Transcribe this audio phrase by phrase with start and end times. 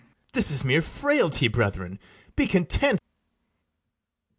[0.33, 1.99] This is mere frailty: brethren,
[2.35, 2.99] be content.